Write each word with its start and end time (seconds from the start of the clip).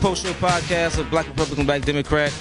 Post 0.00 0.24
Show 0.24 0.32
podcast 0.32 0.98
of 0.98 1.10
Black 1.10 1.28
Republican, 1.28 1.66
Black 1.66 1.82
Democrat. 1.82 2.32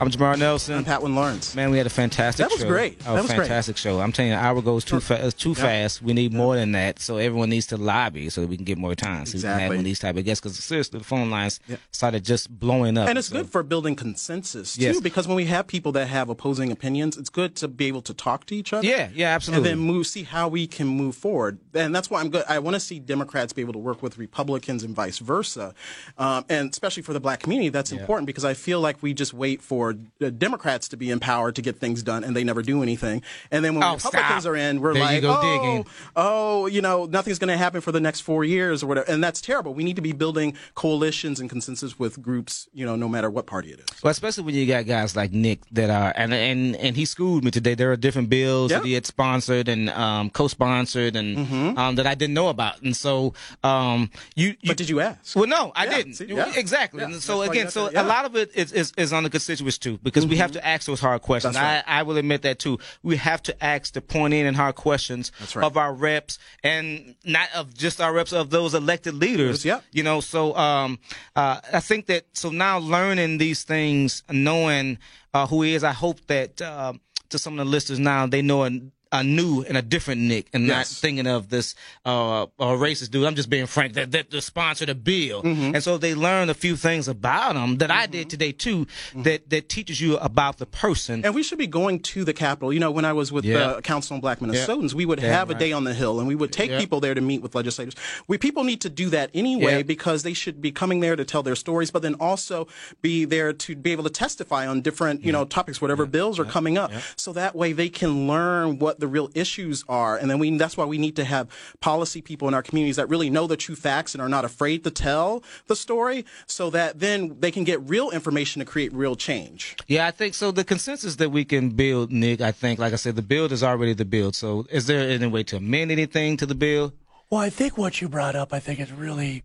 I'm 0.00 0.10
Jamar 0.12 0.38
Nelson. 0.38 0.76
I'm 0.76 0.84
Patwin 0.84 1.16
Lawrence. 1.16 1.56
Man, 1.56 1.72
we 1.72 1.76
had 1.78 1.86
a 1.88 1.90
fantastic 1.90 2.44
That 2.44 2.52
was 2.52 2.60
show. 2.60 2.68
great. 2.68 3.00
Oh, 3.04 3.14
That 3.16 3.22
was 3.22 3.26
great. 3.32 3.38
fantastic 3.40 3.76
show. 3.76 3.98
I'm 3.98 4.12
telling 4.12 4.30
you, 4.30 4.36
an 4.38 4.44
hour 4.44 4.62
goes 4.62 4.84
too, 4.84 5.00
fa- 5.00 5.32
too 5.32 5.56
fast. 5.56 6.02
We 6.02 6.12
need 6.12 6.32
more 6.32 6.54
than 6.54 6.70
that. 6.70 7.00
So 7.00 7.16
everyone 7.16 7.50
needs 7.50 7.66
to 7.68 7.76
lobby 7.76 8.28
so 8.30 8.42
that 8.42 8.46
we 8.46 8.54
can 8.54 8.64
get 8.64 8.78
more 8.78 8.94
time. 8.94 9.26
So 9.26 9.36
we 9.38 9.42
can 9.42 9.58
have 9.58 9.70
one 9.74 9.82
these 9.82 9.98
type 9.98 10.16
of 10.16 10.24
guests. 10.24 10.40
Because 10.40 10.56
seriously, 10.62 11.00
the 11.00 11.04
phone 11.04 11.30
lines 11.30 11.58
Yeah. 11.66 11.78
started 11.90 12.24
just 12.24 12.48
blowing 12.60 12.96
up. 12.96 13.08
And 13.08 13.18
it's 13.18 13.26
So- 13.26 13.38
good 13.38 13.50
for 13.50 13.64
building 13.64 13.96
consensus 13.96 14.76
too, 14.76 14.82
Yes. 14.82 15.00
because 15.00 15.26
when 15.26 15.34
we 15.36 15.46
have 15.46 15.66
people 15.66 15.90
that 15.92 16.06
have 16.06 16.28
opposing 16.28 16.70
opinions, 16.70 17.16
it's 17.16 17.28
good 17.30 17.56
to 17.56 17.66
be 17.66 17.86
able 17.86 18.02
to 18.02 18.14
talk 18.14 18.46
to 18.46 18.54
each 18.54 18.72
other. 18.72 18.86
Yeah, 18.86 19.08
yeah, 19.12 19.34
absolutely. 19.34 19.68
And 19.72 19.80
then 19.80 19.84
move, 19.84 20.06
see 20.06 20.22
how 20.22 20.46
we 20.46 20.68
can 20.68 20.86
move 20.86 21.16
forward. 21.16 21.58
And 21.74 21.92
that's 21.92 22.08
why 22.08 22.20
I'm 22.20 22.30
good. 22.30 22.44
I 22.48 22.60
want 22.60 22.74
to 22.74 22.80
see 22.80 23.00
Democrats 23.00 23.52
be 23.52 23.62
able 23.62 23.72
to 23.72 23.80
work 23.80 24.00
with 24.00 24.16
Republicans 24.16 24.84
and 24.84 24.94
vice 24.94 25.18
versa. 25.18 25.74
Um, 26.18 26.44
and 26.48 26.70
especially 26.70 27.02
for 27.02 27.12
the 27.12 27.20
black 27.20 27.40
community, 27.40 27.68
that's 27.70 27.90
important 27.90 28.26
because 28.28 28.44
I 28.44 28.54
feel 28.54 28.80
like 28.80 29.02
we 29.02 29.12
just 29.12 29.34
wait 29.34 29.60
for 29.60 29.87
the 30.18 30.30
Democrats 30.30 30.88
to 30.88 30.96
be 30.96 31.10
in 31.10 31.20
power 31.20 31.52
to 31.52 31.62
get 31.62 31.78
things 31.78 32.02
done 32.02 32.24
and 32.24 32.34
they 32.36 32.44
never 32.44 32.62
do 32.62 32.82
anything. 32.82 33.22
And 33.50 33.64
then 33.64 33.74
when 33.74 33.84
Oh, 33.84 33.94
Republicans 33.94 34.42
stop. 34.42 34.52
are 34.52 34.56
in, 34.56 34.80
we're 34.80 34.94
There 34.94 35.02
you 35.02 35.08
like, 35.08 35.22
go 35.22 35.38
oh, 35.40 35.42
digging. 35.42 35.86
oh, 36.16 36.66
you 36.66 36.80
know, 36.80 37.06
nothing's 37.06 37.38
going 37.38 37.48
to 37.48 37.56
happen 37.56 37.80
for 37.80 37.92
the 37.92 38.00
next 38.00 38.20
four 38.20 38.44
years 38.44 38.82
or 38.82 38.86
whatever. 38.86 39.10
And 39.10 39.22
that's 39.22 39.40
terrible. 39.40 39.74
We 39.74 39.84
need 39.84 39.96
to 39.96 40.02
be 40.02 40.12
building 40.12 40.56
coalitions 40.74 41.40
and 41.40 41.48
consensus 41.50 41.98
with 41.98 42.22
groups, 42.22 42.68
you 42.72 42.84
know, 42.86 42.96
no 42.96 43.08
matter 43.08 43.28
what 43.30 43.46
party 43.46 43.72
it 43.72 43.80
is. 43.80 44.02
Well, 44.02 44.10
especially 44.10 44.44
when 44.44 44.54
you 44.54 44.66
got 44.66 44.86
guys 44.86 45.14
like 45.16 45.32
Nick 45.32 45.60
that 45.72 45.90
are, 45.90 46.12
and 46.16 46.32
and 46.32 46.76
and 46.76 46.96
he 46.96 47.04
schooled 47.04 47.44
me 47.44 47.50
today. 47.50 47.74
There 47.74 47.90
are 47.92 47.96
different 47.96 48.28
bills 48.28 48.70
Yeah. 48.70 48.78
that 48.78 48.86
he 48.86 48.92
had 48.94 49.06
sponsored 49.06 49.68
and 49.68 49.90
um, 49.90 50.30
co-sponsored, 50.30 51.16
and 51.16 51.78
um, 51.78 51.94
that 51.96 52.06
I 52.06 52.14
didn't 52.14 52.34
know 52.34 52.48
about. 52.48 52.80
And 52.82 52.96
so, 52.96 53.34
um, 53.64 54.10
you, 54.34 54.48
you 54.48 54.52
Mm-hmm. 54.58 54.68
But 54.68 54.76
did 54.76 54.88
you 54.90 55.00
ask? 55.00 55.34
Well, 55.36 55.46
no, 55.46 55.72
I 55.74 55.84
Yeah, 55.84 55.96
didn't. 55.96 56.14
see, 56.14 56.24
yeah. 56.26 56.52
Exactly. 56.56 57.00
Yeah, 57.02 57.18
so 57.18 57.42
again, 57.42 57.70
so 57.70 57.88
to- 57.88 57.92
yeah. 57.94 58.02
a 58.02 58.06
lot 58.06 58.24
of 58.24 58.36
it 58.36 58.50
is, 58.54 58.72
is, 58.72 58.92
is 58.96 59.12
on 59.12 59.22
the 59.22 59.30
constituents 59.30 59.77
too, 59.78 59.98
because 60.02 60.26
we 60.26 60.36
have 60.36 60.52
to 60.52 60.66
ask 60.66 60.86
those 60.86 61.00
hard 61.00 61.22
questions. 61.22 61.56
Right. 61.56 61.82
I, 61.86 62.00
I 62.00 62.02
will 62.02 62.16
admit 62.16 62.42
that 62.42 62.58
too. 62.58 62.78
We 63.02 63.16
have 63.16 63.42
to 63.44 63.64
ask 63.64 63.92
the 63.92 64.00
point 64.00 64.34
in 64.34 64.46
and 64.46 64.56
hard 64.56 64.74
questions 64.74 65.32
right. 65.54 65.64
of 65.64 65.76
our 65.76 65.92
reps, 65.92 66.38
and 66.62 67.14
not 67.24 67.48
of 67.54 67.74
just 67.74 68.00
our 68.00 68.12
reps, 68.12 68.32
of 68.32 68.50
those 68.50 68.74
elected 68.74 69.14
leaders. 69.14 69.64
Yeah. 69.64 69.80
You 69.92 70.02
know, 70.02 70.20
so 70.20 70.56
um, 70.56 70.98
uh, 71.36 71.60
I 71.72 71.80
think 71.80 72.06
that 72.06 72.26
so 72.32 72.50
now 72.50 72.78
learning 72.78 73.38
these 73.38 73.64
things, 73.64 74.22
knowing 74.30 74.98
uh, 75.34 75.46
who 75.46 75.62
he 75.62 75.74
is, 75.74 75.84
I 75.84 75.92
hope 75.92 76.20
that 76.26 76.60
uh, 76.60 76.92
to 77.30 77.38
some 77.38 77.58
of 77.58 77.64
the 77.66 77.70
listeners 77.70 77.98
now 77.98 78.26
they 78.26 78.42
know 78.42 78.64
a, 78.64 78.70
a 79.12 79.24
new 79.24 79.62
and 79.62 79.76
a 79.76 79.82
different 79.82 80.20
Nick, 80.20 80.48
and 80.52 80.66
not 80.66 80.86
thinking 80.86 81.26
of 81.26 81.48
this 81.48 81.74
uh, 82.04 82.42
uh, 82.42 82.48
racist 82.58 83.10
dude. 83.10 83.24
I'm 83.26 83.34
just 83.34 83.48
being 83.50 83.66
frank. 83.66 83.94
That 83.94 84.10
that, 84.12 84.30
that 84.30 84.42
sponsored 84.42 84.88
a 84.88 84.94
bill, 84.94 85.42
Mm-hmm. 85.42 85.74
and 85.74 85.82
so 85.82 85.98
they 85.98 86.14
learn 86.14 86.50
a 86.50 86.54
few 86.54 86.76
things 86.76 87.08
about 87.08 87.56
him 87.56 87.78
that 87.78 87.90
I 87.90 88.06
did 88.06 88.28
today 88.30 88.52
too. 88.52 88.86
That 89.14 89.48
that 89.50 89.68
teaches 89.68 90.00
you 90.00 90.16
about 90.18 90.58
the 90.58 90.66
person. 90.66 91.18
Mm-hmm. 91.18 91.24
And 91.26 91.34
we 91.34 91.42
should 91.42 91.58
be 91.58 91.66
going 91.66 92.00
to 92.00 92.24
the 92.24 92.32
Capitol. 92.34 92.72
You 92.72 92.80
know, 92.80 92.90
when 92.90 93.04
I 93.04 93.12
was 93.12 93.32
with 93.32 93.44
Yeah. 93.44 93.74
the 93.74 93.82
Council 93.82 94.14
on 94.14 94.20
Black 94.20 94.40
Minnesotans, 94.40 94.92
we 94.94 95.06
would 95.06 95.20
Yeah, 95.20 95.32
have 95.32 95.50
a 95.50 95.54
right. 95.54 95.58
day 95.60 95.72
on 95.72 95.84
the 95.84 95.94
Hill 95.94 96.18
and 96.18 96.28
we 96.28 96.34
would 96.34 96.52
take 96.52 96.70
Yeah. 96.70 96.78
people 96.78 97.00
there 97.00 97.14
to 97.14 97.20
meet 97.20 97.40
with 97.42 97.54
legislators. 97.54 97.94
We 98.26 98.36
people 98.38 98.64
need 98.64 98.80
to 98.82 98.90
do 98.90 99.08
that 99.10 99.30
anyway 99.34 99.78
Yeah. 99.78 99.82
because 99.82 100.22
they 100.22 100.34
should 100.34 100.60
be 100.60 100.70
coming 100.70 101.00
there 101.00 101.16
to 101.16 101.24
tell 101.24 101.42
their 101.42 101.56
stories, 101.56 101.90
but 101.90 102.02
then 102.02 102.14
also 102.14 102.66
be 103.02 103.24
there 103.24 103.52
to 103.52 103.76
be 103.76 103.92
able 103.92 104.04
to 104.04 104.10
testify 104.10 104.66
on 104.66 104.80
different, 104.80 105.24
you 105.24 105.32
know, 105.32 105.44
topics, 105.44 105.80
whatever 105.80 106.04
bills 106.06 106.38
are 106.38 106.44
coming 106.44 106.76
up. 106.78 106.90
So 107.16 107.32
that 107.32 107.54
way 107.56 107.72
they 107.72 107.88
can 107.88 108.26
learn 108.28 108.78
what 108.78 108.97
the 108.98 109.08
real 109.08 109.30
issues 109.34 109.84
are. 109.88 110.16
And 110.16 110.30
then 110.30 110.38
we 110.38 110.56
that's 110.56 110.76
why 110.76 110.84
we 110.84 110.98
need 110.98 111.16
to 111.16 111.24
have 111.24 111.48
policy 111.80 112.20
people 112.20 112.48
in 112.48 112.54
our 112.54 112.62
communities 112.62 112.96
that 112.96 113.08
really 113.08 113.30
know 113.30 113.46
the 113.46 113.56
true 113.56 113.76
facts 113.76 114.14
and 114.14 114.22
are 114.22 114.28
not 114.28 114.44
afraid 114.44 114.84
to 114.84 114.90
tell 114.90 115.42
the 115.66 115.76
story 115.76 116.24
so 116.46 116.70
that 116.70 117.00
then 117.00 117.36
they 117.40 117.50
can 117.50 117.64
get 117.64 117.80
real 117.88 118.10
information 118.10 118.60
to 118.60 118.66
create 118.66 118.92
real 118.92 119.16
change. 119.16 119.76
Yeah, 119.86 120.06
I 120.06 120.10
think 120.10 120.34
so. 120.34 120.50
The 120.50 120.64
consensus 120.64 121.16
that 121.16 121.30
we 121.30 121.44
can 121.44 121.70
build, 121.70 122.12
Nick, 122.12 122.40
I 122.40 122.52
think, 122.52 122.78
like 122.78 122.92
I 122.92 122.96
said, 122.96 123.16
the 123.16 123.22
build 123.22 123.52
is 123.52 123.62
already 123.62 123.94
the 123.94 124.04
build. 124.04 124.34
So, 124.34 124.66
is 124.70 124.86
there 124.86 125.08
any 125.08 125.26
way 125.26 125.42
to 125.44 125.56
amend 125.56 125.90
anything 125.90 126.36
to 126.38 126.46
the 126.46 126.54
bill? 126.54 126.92
Well, 127.30 127.40
I 127.40 127.50
think 127.50 127.76
what 127.76 128.00
you 128.00 128.08
brought 128.08 128.34
up, 128.34 128.52
I 128.52 128.60
think 128.60 128.80
is 128.80 128.92
really 128.92 129.44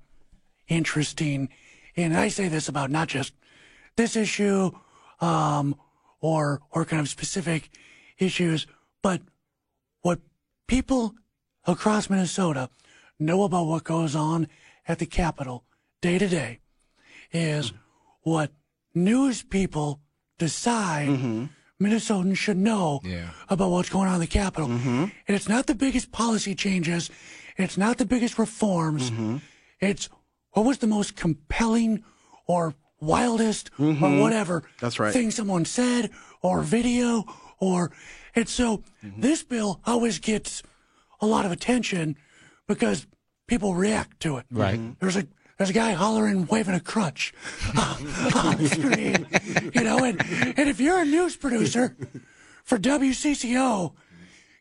interesting. 0.67 1.49
And 1.95 2.15
I 2.15 2.29
say 2.29 2.47
this 2.47 2.69
about 2.69 2.89
not 2.89 3.07
just 3.09 3.33
this 3.95 4.15
issue, 4.15 4.71
um, 5.21 5.75
or, 6.23 6.61
or 6.71 6.85
kind 6.85 7.01
of 7.01 7.09
specific 7.09 7.69
issues, 8.17 8.65
but 9.01 9.21
what 10.03 10.19
people 10.67 11.15
across 11.65 12.09
Minnesota 12.09 12.69
know 13.19 13.43
about 13.43 13.65
what 13.65 13.83
goes 13.83 14.15
on 14.15 14.47
at 14.87 14.99
the 14.99 15.05
Capitol 15.05 15.63
day 16.01 16.17
to 16.19 16.27
day 16.27 16.59
is 17.31 17.73
what 18.21 18.51
news 18.93 19.41
people 19.41 19.99
decide 20.37 21.09
mm-hmm. 21.09 21.45
Minnesotans 21.81 22.37
should 22.37 22.57
know 22.57 23.01
Yeah. 23.03 23.31
about 23.49 23.71
what's 23.71 23.89
going 23.89 24.07
on 24.07 24.15
in 24.15 24.21
the 24.21 24.27
Capitol. 24.27 24.69
Mm-hmm. 24.69 25.03
And 25.27 25.35
it's 25.35 25.49
not 25.49 25.65
the 25.67 25.75
biggest 25.75 26.11
policy 26.11 26.53
changes. 26.55 27.09
It's 27.57 27.77
not 27.77 27.97
the 27.97 28.05
biggest 28.05 28.37
reforms. 28.37 29.09
Mm-hmm. 29.09 29.37
It's 29.79 30.07
what 30.51 30.65
was 30.65 30.77
the 30.77 30.87
most 30.87 31.15
compelling 31.15 32.03
or 32.45 32.75
wildest 33.01 33.69
or 33.79 33.93
whatever 34.21 34.63
That's 34.79 34.99
right. 34.99 35.11
thing 35.11 35.31
someone 35.31 35.65
said 35.65 36.09
or 36.41 36.61
video 36.61 37.25
or 37.59 37.91
and 38.35 38.49
so 38.49 38.83
mm-hmm. 39.03 39.21
this 39.21 39.43
bill 39.43 39.79
always 39.85 40.19
gets 40.19 40.63
a 41.21 41.25
lot 41.25 41.45
of 41.45 41.51
attention 41.51 42.17
because 42.67 43.07
people 43.47 43.75
react 43.75 44.19
to 44.21 44.37
it. 44.37 44.45
Right. 44.51 44.79
Mm-hmm. 44.79 44.93
There's 44.99 45.17
a 45.17 45.27
there's 45.57 45.69
a 45.69 45.73
guy 45.73 45.91
hollering, 45.91 46.47
waving 46.47 46.73
a 46.73 46.79
crutch 46.79 47.33
on 47.77 48.57
the 48.57 48.69
screen, 48.69 49.71
you 49.73 49.83
know. 49.83 50.03
And, 50.03 50.21
and 50.57 50.69
if 50.69 50.79
you're 50.79 50.99
a 50.99 51.05
news 51.05 51.35
producer 51.37 51.95
for 52.63 52.77
WCCO, 52.79 53.93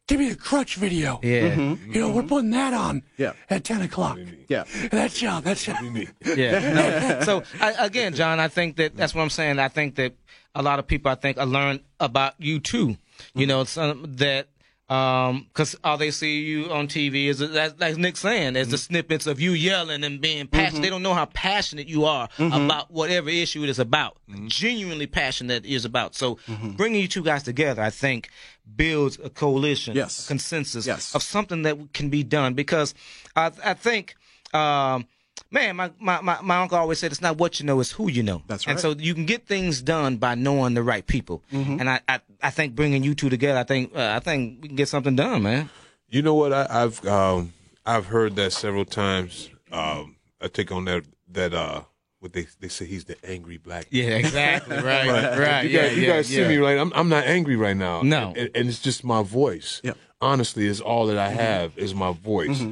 give 0.07 0.21
me 0.21 0.29
the 0.29 0.37
crutch 0.37 0.77
video. 0.77 1.19
Yeah. 1.23 1.31
You 1.31 1.49
know, 1.49 1.77
mm-hmm. 1.77 2.15
we're 2.15 2.23
putting 2.25 2.51
that 2.51 2.75
on 2.75 3.03
Yeah. 3.17 3.33
at 3.49 3.65
10 3.65 3.83
o'clock. 3.83 4.19
Yeah. 4.49 4.65
That's 4.91 5.19
John. 5.19 5.43
That's 5.43 5.65
John. 5.65 6.07
Yeah. 6.37 7.19
No. 7.19 7.25
So 7.25 7.43
I, 7.61 7.87
again, 7.87 8.15
John, 8.15 8.39
I 8.39 8.49
think 8.49 8.77
that 8.77 8.95
that's 8.95 9.15
what 9.15 9.23
I'm 9.23 9.31
saying. 9.31 9.59
I 9.59 9.69
think 9.69 9.95
that 9.97 10.15
a 10.55 10.63
lot 10.63 10.79
of 10.79 10.87
people, 10.87 11.11
I 11.11 11.15
think, 11.15 11.39
are 11.39 11.47
learn 11.47 11.81
about 11.99 12.35
you 12.39 12.61
too. 12.61 12.97
You 13.35 13.43
mm-hmm. 13.43 13.49
know, 13.49 13.65
some 13.65 14.17
that 14.17 14.49
um, 14.89 15.47
because 15.49 15.75
all 15.83 15.97
they 15.97 16.11
see 16.11 16.41
you 16.41 16.71
on 16.71 16.87
TV 16.87 17.27
is 17.27 17.39
that's 17.39 17.81
like 17.81 17.97
Nick 17.97 18.17
saying, 18.17 18.57
is 18.57 18.69
the 18.69 18.77
mm-hmm. 18.77 18.83
snippets 18.83 19.27
of 19.27 19.41
you 19.41 19.53
yelling 19.53 20.05
and 20.05 20.21
being 20.21 20.47
passionate. 20.47 20.75
Mm-hmm. 20.75 20.83
They 20.83 20.91
don't 20.91 21.03
know 21.03 21.15
how 21.15 21.25
passionate 21.27 21.89
you 21.89 22.05
are 22.05 22.29
about 22.39 22.91
whatever 22.91 23.31
issue 23.31 23.63
it 23.63 23.71
is 23.71 23.79
about. 23.79 24.19
Genuinely 24.47 25.07
passionate 25.07 25.65
it 25.65 25.73
is 25.73 25.85
about. 25.87 26.15
So 26.15 26.39
bringing 26.77 27.01
you 27.01 27.09
two 27.09 27.23
guys 27.23 27.43
together, 27.43 27.81
I 27.81 27.91
think, 27.91 28.29
builds 28.77 29.19
a 29.23 29.31
coalition, 29.31 29.97
Yes. 29.97 30.25
a 30.25 30.29
consensus 30.29 30.87
Yes. 30.87 31.15
of 31.15 31.23
something 31.23 31.63
that 31.63 31.95
can 31.95 32.11
be 32.11 32.23
done. 32.23 32.55
Because 32.55 32.95
I, 33.35 33.51
I 33.65 33.75
think. 33.75 34.15
Um, 34.53 35.07
Man, 35.51 35.77
my, 35.77 35.91
my, 36.01 36.21
my, 36.21 36.41
my 36.43 36.57
uncle 36.63 36.79
always 36.79 36.99
said 36.99 37.13
it's 37.13 37.21
not 37.21 37.37
what 37.39 37.61
you 37.61 37.67
know, 37.67 37.81
it's 37.81 37.91
who 37.91 38.09
you 38.09 38.23
know. 38.23 38.43
That's 38.47 38.67
right. 38.67 38.73
And 38.73 38.81
so 38.81 38.93
you 38.93 39.15
can 39.15 39.27
get 39.27 39.47
things 39.47 39.83
done 39.83 40.17
by 40.17 40.35
knowing 40.35 40.75
the 40.75 40.83
right 40.83 41.07
people. 41.07 41.43
Mm-hmm. 41.53 41.81
And 41.81 41.91
I, 41.91 42.01
I, 42.09 42.21
I 42.43 42.51
think 42.51 42.75
bringing 42.75 43.03
you 43.05 43.15
two 43.15 43.29
together, 43.29 43.59
I 43.59 43.65
think, 43.65 43.95
uh, 43.95 44.13
I 44.17 44.21
think 44.21 44.63
we 44.63 44.69
can 44.69 44.77
get 44.77 44.89
something 44.89 45.15
done, 45.17 45.43
man. 45.43 45.69
You 46.09 46.23
know 46.23 46.35
what? 46.35 46.53
I, 46.53 46.67
I've 46.71 47.05
um, 47.07 47.53
I've 47.87 48.07
heard 48.07 48.37
that 48.37 48.53
several 48.53 48.85
times. 48.85 49.49
Um, 49.71 50.17
I 50.41 50.49
take 50.49 50.71
on 50.71 50.85
that 50.85 51.05
that 51.33 51.55
uh, 51.55 51.83
what 52.21 52.35
they 52.35 52.47
they 52.61 52.69
say 52.69 52.85
he's 52.85 53.05
the 53.07 53.17
angry 53.25 53.57
black. 53.57 53.87
Yeah, 53.91 54.11
exactly. 54.17 54.77
Right, 54.83 55.39
right. 55.39 55.63
You 55.63 55.71
yeah, 55.71 55.89
guys, 55.89 55.97
you 55.97 56.03
yeah, 56.07 56.23
see 56.23 56.41
yeah. 56.43 56.49
me 56.49 56.57
right? 56.59 56.77
I'm 56.79 56.93
I'm 56.95 57.09
not 57.09 57.25
angry 57.25 57.57
right 57.57 57.77
now. 57.77 58.03
No. 58.03 58.35
and, 58.37 58.51
and 58.55 58.69
it's 58.69 58.81
just 58.81 59.05
my 59.05 59.23
voice. 59.23 59.81
Yep. 59.85 59.97
Honestly, 60.21 60.67
is 60.67 60.81
all 60.83 61.07
that 61.07 61.19
I 61.19 61.29
Mm-hmm. 61.31 61.39
have 61.39 61.79
is 61.79 61.95
my 61.95 62.13
voice. 62.13 62.63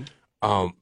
Um, 0.43 0.75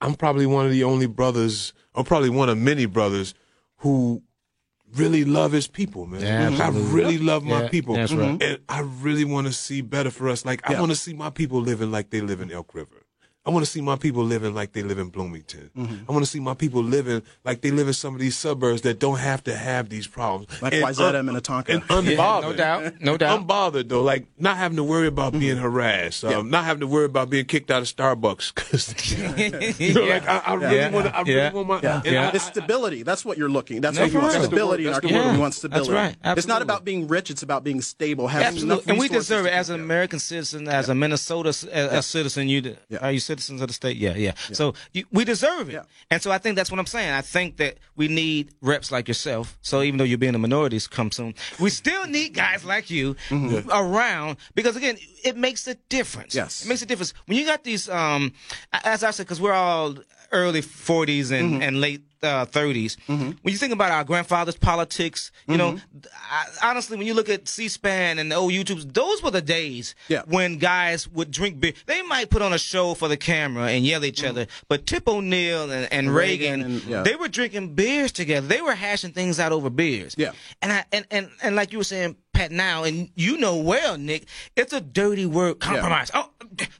I'm 0.00 0.14
probably 0.14 0.46
one 0.46 0.64
of 0.66 0.70
the 0.72 0.84
only 0.84 1.06
brothers, 1.06 1.72
or 1.94 2.04
probably 2.04 2.30
one 2.30 2.48
of 2.48 2.58
many 2.58 2.86
brothers, 2.86 3.34
who 3.78 4.22
really 4.94 5.24
love 5.24 5.52
his 5.52 5.66
people, 5.66 6.06
man. 6.06 6.20
Yeah, 6.22 6.64
I 6.64 6.68
really 6.70 7.18
love 7.18 7.44
my 7.44 7.62
Yeah, 7.62 7.68
people. 7.68 7.96
right. 7.96 8.42
And 8.42 8.58
I 8.68 8.80
really 8.80 9.24
want 9.24 9.46
to 9.46 9.52
see 9.52 9.80
better 9.80 10.10
for 10.10 10.28
us. 10.28 10.44
Like 10.44 10.68
I 10.68 10.78
want 10.80 10.92
to 10.92 10.96
see 10.96 11.12
my 11.14 11.30
people 11.30 11.60
living 11.60 11.90
like 11.90 12.10
they 12.10 12.20
live 12.20 12.40
in 12.40 12.50
Elk 12.50 12.74
River. 12.74 13.04
I 13.48 13.50
want 13.50 13.64
to 13.64 13.70
see 13.70 13.80
my 13.80 13.96
people 13.96 14.22
living 14.22 14.54
like 14.54 14.72
they 14.74 14.82
live 14.82 14.98
in 14.98 15.08
Bloomington. 15.08 15.70
Mm-hmm. 15.76 16.04
I 16.08 16.12
want 16.12 16.22
to 16.24 16.30
see 16.30 16.38
my 16.38 16.52
people 16.54 16.82
living 16.82 17.22
like 17.44 17.62
they 17.62 17.70
live 17.70 17.86
in 17.88 17.94
some 17.94 18.14
of 18.14 18.20
these 18.20 18.36
suburbs 18.36 18.82
that 18.82 18.98
don't 18.98 19.18
have 19.18 19.42
to 19.44 19.56
have 19.56 19.88
these 19.88 20.06
problems. 20.06 20.60
Like 20.60 20.74
And 20.74 20.84
Wayzata 20.84 21.08
un- 21.08 21.16
and 21.16 21.26
Minnetonka. 21.26 21.72
And 21.72 21.82
unbothered. 21.84 22.42
no 22.42 22.52
doubt, 22.52 23.00
no 23.00 23.16
doubt. 23.16 23.40
Unbothered 23.46 23.88
though, 23.88 24.02
like 24.02 24.26
not 24.38 24.58
having 24.58 24.76
to 24.76 24.84
worry 24.84 25.06
about 25.06 25.32
being 25.32 25.56
harassed, 25.56 26.24
um, 26.24 26.50
not 26.50 26.64
having 26.66 26.80
to 26.80 26.86
worry 26.86 27.06
about 27.06 27.30
being 27.30 27.46
kicked 27.46 27.70
out 27.70 27.80
of 27.80 27.88
Starbucks. 27.88 28.54
'cause, 28.54 28.94
you 29.80 29.94
know, 29.94 30.04
like 30.04 30.28
I, 30.28 30.38
I 30.44 30.54
really 30.54 30.76
Yeah. 30.76 30.90
want 30.90 31.06
to. 31.06 31.16
I 31.16 31.22
really 31.22 31.50
want 31.54 31.68
my. 31.68 31.80
Yeah. 31.82 32.02
Yeah. 32.04 32.28
I- 32.28 32.32
It's 32.36 32.44
stability. 32.44 33.02
That's 33.02 33.24
what 33.24 33.38
you're 33.38 33.48
looking. 33.48 33.80
That's 33.80 33.96
No, 33.96 34.02
what 34.02 34.12
you 34.12 34.18
for 34.20 34.26
want. 34.26 34.44
Stability 34.44 34.86
in 34.86 34.92
our 34.92 35.00
the 35.00 35.06
word. 35.06 35.08
community. 35.08 35.28
We 35.30 35.34
Yeah. 35.36 35.40
want 35.40 35.54
That's 35.54 35.56
stability. 35.58 35.92
right. 35.92 36.16
It's 36.38 36.46
not 36.46 36.60
about 36.60 36.84
being 36.84 37.08
rich. 37.08 37.30
It's 37.30 37.42
about 37.42 37.64
being 37.64 37.80
stable. 37.80 38.28
Having 38.28 38.46
Absolutely. 38.46 38.74
enough 38.74 38.88
And 38.88 38.98
we 38.98 39.08
deserve 39.08 39.46
it 39.46 39.52
as 39.54 39.70
an 39.70 39.80
American 39.80 40.18
citizen, 40.18 40.68
as 40.68 40.90
a 40.90 40.94
Minnesota 40.94 41.52
c- 41.54 41.68
a, 41.70 41.98
a 41.98 42.02
citizen. 42.02 42.48
You, 42.50 42.76
Yeah. 42.90 42.98
are 43.00 43.10
you 43.12 43.20
citizen? 43.20 43.37
Citizens 43.38 43.60
of 43.60 43.68
the 43.68 43.74
state. 43.74 43.96
Yeah, 43.96 44.14
yeah. 44.16 44.32
So 44.52 44.74
you, 44.92 45.04
we 45.12 45.24
deserve 45.24 45.68
it, 45.68 45.74
Yeah. 45.74 45.82
and 46.10 46.20
so 46.20 46.30
I 46.30 46.38
think 46.38 46.56
that's 46.56 46.70
what 46.70 46.80
I'm 46.80 46.86
saying. 46.86 47.12
I 47.12 47.20
think 47.22 47.56
that 47.58 47.78
we 47.96 48.08
need 48.08 48.50
reps 48.60 48.90
like 48.90 49.08
yourself. 49.08 49.56
So 49.62 49.82
even 49.82 49.98
though 49.98 50.04
you're 50.04 50.18
being 50.18 50.34
a 50.34 50.38
minority 50.38 50.78
come 50.90 51.10
soon, 51.10 51.34
we 51.60 51.70
still 51.70 52.06
need 52.06 52.34
guys 52.34 52.64
like 52.64 52.90
you 52.90 53.14
mm-hmm. 53.28 53.68
around 53.70 54.36
because 54.54 54.76
again, 54.76 54.96
it 55.24 55.36
makes 55.36 55.66
a 55.66 55.74
difference. 55.88 56.34
Yes. 56.34 56.64
it 56.64 56.68
makes 56.68 56.82
a 56.82 56.86
difference 56.86 57.14
when 57.26 57.38
you 57.38 57.44
got 57.46 57.64
these. 57.64 57.88
Um, 57.88 58.32
as 58.84 59.02
I 59.04 59.10
said, 59.10 59.26
because 59.26 59.40
we're 59.40 59.52
all 59.52 59.94
early 60.30 60.60
40s 60.60 61.30
and, 61.32 61.62
and 61.62 61.80
late 61.80 62.02
uh, 62.22 62.44
30s. 62.44 62.98
When 63.06 63.38
you 63.44 63.56
think 63.56 63.72
about 63.72 63.90
our 63.92 64.04
grandfathers' 64.04 64.56
politics, 64.56 65.30
you 65.46 65.56
know, 65.56 65.78
I, 66.30 66.44
honestly, 66.64 66.98
when 66.98 67.06
you 67.06 67.14
look 67.14 67.30
at 67.30 67.48
C-SPAN 67.48 68.18
and 68.18 68.30
the 68.30 68.36
old 68.36 68.52
YouTubes, 68.52 68.92
those 68.92 69.22
were 69.22 69.30
the 69.30 69.40
days 69.40 69.94
Yeah. 70.08 70.22
when 70.26 70.58
guys 70.58 71.08
would 71.08 71.30
drink 71.30 71.60
beer. 71.60 71.72
They 71.86 72.02
might 72.02 72.28
put 72.28 72.42
on 72.42 72.52
a 72.52 72.58
show 72.58 72.92
for 72.92 73.08
the 73.08 73.16
camera 73.16 73.68
and 73.68 73.86
yell 73.86 74.02
at 74.02 74.06
each 74.08 74.22
other, 74.22 74.46
but 74.68 74.84
Tip 74.84 75.08
O'Neill 75.08 75.70
and, 75.70 75.90
and 75.90 76.14
Reagan, 76.14 76.60
Reagan 76.60 76.72
and- 76.76 76.84
yeah. 76.84 77.02
they 77.04 77.14
were 77.14 77.28
drinking 77.28 77.74
beers 77.74 78.12
together. 78.12 78.46
They 78.46 78.60
were 78.60 78.74
hashing 78.74 79.12
things 79.12 79.40
out 79.40 79.52
over 79.52 79.70
beers. 79.70 80.14
Yeah. 80.18 80.32
And 80.60 80.72
I 80.72 80.84
and, 80.92 81.06
and, 81.10 81.30
and 81.42 81.56
like 81.56 81.72
you 81.72 81.78
were 81.78 81.84
saying, 81.84 82.16
Now, 82.50 82.84
and 82.84 83.10
you 83.14 83.36
know 83.38 83.56
well, 83.56 83.98
Nick, 83.98 84.26
it's 84.56 84.72
a 84.72 84.80
dirty 84.80 85.26
word, 85.26 85.60
compromise. 85.60 86.10
Oh, 86.14 86.30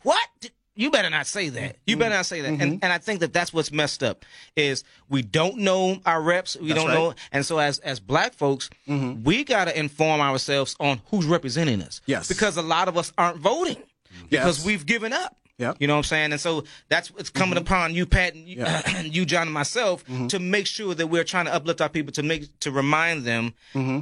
what? 0.03 0.29
You 0.75 0.93
better 0.93 1.11
not 1.11 1.27
say 1.27 1.49
that. 1.49 1.77
You 1.89 1.97
better 1.97 2.15
not 2.15 2.25
say 2.27 2.41
that. 2.43 2.53
Mm-hmm. 2.53 2.63
And 2.63 2.85
and 2.85 2.93
I 2.93 2.99
think 2.99 3.19
that 3.21 3.33
that's 3.33 3.53
what's 3.53 3.73
messed 3.73 4.05
up 4.05 4.25
is 4.55 4.85
we 5.09 5.23
don't 5.23 5.59
know 5.59 5.99
our 6.07 6.23
reps. 6.23 6.57
We 6.57 6.69
That's 6.69 6.81
don't 6.81 6.89
right. 6.89 6.97
Mm-hmm. 6.99 7.09
know. 7.09 7.15
And 7.33 7.45
so 7.45 7.59
as 7.59 7.81
as 7.81 7.99
black 7.99 8.35
folks, 8.35 8.71
we 8.87 9.43
got 9.43 9.65
to 9.65 9.77
inform 9.77 10.21
ourselves 10.21 10.77
on 10.79 11.01
who's 11.07 11.27
representing 11.27 11.83
us. 11.83 12.01
Yes. 12.07 12.29
Because 12.29 12.57
a 12.57 12.63
lot 12.63 12.87
of 12.87 12.97
us 12.97 13.13
aren't 13.19 13.39
voting 13.39 13.83
because 14.31 14.65
we've 14.65 14.87
given 14.87 15.13
up. 15.13 15.37
Yep. 15.59 15.79
You 15.81 15.89
know 15.89 15.95
what 15.95 15.99
I'm 15.99 16.05
saying? 16.05 16.31
And 16.33 16.41
so 16.41 16.65
that's 16.89 17.11
it's 17.19 17.31
coming 17.31 17.59
upon 17.59 17.93
you, 17.95 18.07
Pat, 18.07 18.35
and 18.35 18.47
you, 18.49 18.59
Mm-hmm. 18.59 18.65
Yeah. 18.65 18.83
Mm-hmm. 18.99 19.13
you, 19.13 19.25
John, 19.27 19.43
and 19.43 19.53
myself 19.53 20.05
to 20.29 20.39
make 20.39 20.67
sure 20.67 20.95
that 20.95 21.07
we're 21.09 21.25
trying 21.25 21.47
to 21.47 21.55
uplift 21.55 21.81
our 21.81 21.89
people 21.89 22.13
to 22.13 22.23
make 22.23 22.59
to 22.61 22.71
remind 22.71 23.25
them 23.25 23.55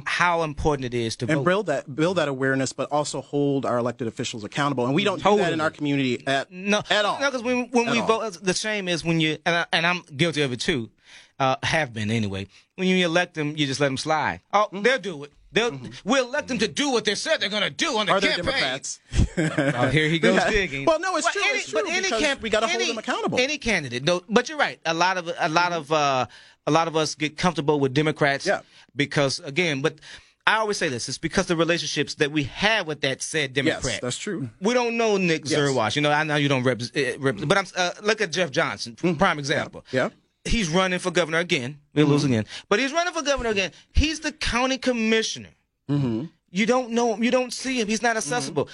how 0.05 0.43
important 0.43 0.85
it 0.85 0.93
is 0.93 1.15
to 1.17 1.25
Mm-hmm. 1.25 1.31
and 1.31 1.39
vote. 1.39 1.45
build 1.45 1.65
that 1.67 1.95
build 1.95 2.17
that 2.17 2.27
awareness, 2.27 2.73
but 2.73 2.91
also 2.91 3.21
hold 3.21 3.65
our 3.65 3.77
elected 3.79 4.07
officials 4.07 4.43
accountable. 4.43 4.85
And 4.85 4.93
we 4.95 5.03
don't 5.03 5.21
do 5.23 5.37
that 5.37 5.51
in 5.53 5.59
our 5.61 5.71
community 5.71 6.25
at 6.27 6.51
No, 6.51 6.81
at 6.89 7.05
all. 7.05 7.19
No, 7.19 7.25
because 7.27 7.43
when 7.43 7.69
when 7.71 7.87
At 7.87 7.93
we 7.93 7.99
all. 8.01 8.07
vote, 8.07 8.37
the 8.41 8.53
shame 8.53 8.87
is 8.87 9.03
when 9.03 9.19
you 9.19 9.37
and, 9.45 9.55
I, 9.55 9.65
and 9.73 9.85
I'm 9.87 10.01
guilty 10.15 10.41
of 10.43 10.51
it 10.53 10.59
too. 10.59 10.89
Uh, 11.39 11.55
have 11.61 11.93
been 11.93 12.09
anyway. 12.09 12.47
When 12.77 12.87
you 12.87 13.05
elect 13.05 13.35
them, 13.35 13.55
you 13.57 13.67
just 13.67 13.79
let 13.79 13.87
them 13.89 13.97
slide. 13.97 14.41
Oh, 14.53 14.67
Mm-hmm. 14.71 14.81
they'll 14.81 14.97
do 14.99 15.23
it. 15.23 15.31
They'll 15.57 15.79
we'll 16.05 16.27
elect 16.27 16.47
them 16.47 16.57
to 16.59 16.67
do 16.67 16.91
what 16.91 17.05
they 17.05 17.15
said 17.15 17.39
they're 17.41 17.49
going 17.49 17.63
to 17.63 17.69
do 17.69 17.97
on 17.97 18.05
the 18.05 18.13
Are 18.13 18.21
campaign. 18.21 18.45
Democrats? 18.45 18.99
Oh, 19.37 19.87
here 19.89 20.07
he 20.09 20.19
goes 20.19 20.35
Yeah. 20.37 20.49
digging. 20.49 20.85
Well, 20.85 20.99
no, 20.99 21.15
it's 21.17 21.25
But 21.27 21.33
true, 21.33 21.41
Any, 21.49 21.57
it's 21.59 21.69
true, 21.69 21.81
but 21.83 21.91
any 21.91 22.09
camp, 22.09 22.41
we 22.41 22.49
gotta 22.49 22.67
hold 22.67 22.81
them 22.87 22.97
accountable. 22.97 23.39
Any 23.39 23.57
candidate, 23.57 24.03
no. 24.03 24.21
But 24.29 24.49
you're 24.49 24.57
right. 24.57 24.79
A 24.85 24.93
lot 24.93 25.17
of 25.17 25.31
a 25.39 25.49
lot 25.49 25.71
of 25.73 25.91
uh, 25.91 26.25
a 26.65 26.71
lot 26.71 26.87
of 26.87 26.95
us 26.95 27.15
get 27.15 27.37
comfortable 27.37 27.79
with 27.79 27.93
Democrats. 27.93 28.45
Yeah. 28.45 28.61
Because 28.95 29.39
again, 29.39 29.81
but 29.81 29.95
I 30.45 30.57
always 30.57 30.77
say 30.77 30.89
this: 30.89 31.09
it's 31.09 31.17
because 31.17 31.45
the 31.47 31.55
relationships 31.55 32.15
that 32.15 32.31
we 32.31 32.43
have 32.43 32.87
with 32.87 33.01
that 33.01 33.21
said 33.21 33.53
Democrat. 33.53 33.83
Yes, 33.85 33.99
that's 34.01 34.17
true. 34.17 34.49
We 34.61 34.73
don't 34.73 34.95
know 34.97 35.17
Nick 35.17 35.49
Yes. 35.49 35.59
Zerwas. 35.59 35.95
You 35.95 36.01
know, 36.01 36.11
I 36.11 36.23
know 36.23 36.35
you 36.37 36.47
don't 36.49 36.63
rep, 36.63 36.81
uh, 36.81 37.19
rep 37.19 37.35
but 37.45 37.57
I'm 37.57 37.65
uh, 37.75 37.91
look 38.01 38.21
at 38.21 38.31
Jeff 38.31 38.51
Johnson, 38.51 38.95
prime 38.95 39.39
example. 39.39 39.81
Mm-hmm. 39.87 39.95
Yeah. 39.97 40.09
He's 40.47 40.69
running 40.69 40.99
for 40.99 41.11
governor 41.11 41.39
again. 41.39 41.79
We'll 41.93 42.07
lose 42.07 42.23
Mm-hmm. 42.23 42.33
again, 42.33 42.45
but 42.69 42.79
he's 42.79 42.93
running 42.93 43.13
for 43.13 43.21
governor 43.21 43.49
again. 43.49 43.71
He's 43.93 44.19
the 44.21 44.31
county 44.31 44.77
commissioner. 44.77 45.49
Mm-hmm. 45.89 46.25
You 46.51 46.65
don't 46.65 46.91
know 46.91 47.13
him. 47.13 47.23
You 47.23 47.31
don't 47.31 47.51
see 47.53 47.79
him. 47.79 47.87
He's 47.87 48.01
not 48.01 48.17
accessible. 48.17 48.69